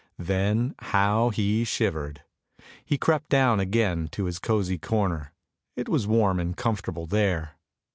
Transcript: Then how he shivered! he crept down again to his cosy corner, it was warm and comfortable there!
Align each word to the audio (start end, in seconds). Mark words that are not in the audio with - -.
Then 0.17 0.73
how 0.79 1.29
he 1.29 1.63
shivered! 1.63 2.23
he 2.83 2.97
crept 2.97 3.29
down 3.29 3.59
again 3.59 4.07
to 4.13 4.25
his 4.25 4.39
cosy 4.39 4.79
corner, 4.79 5.31
it 5.75 5.87
was 5.87 6.07
warm 6.07 6.39
and 6.39 6.57
comfortable 6.57 7.05
there! 7.05 7.51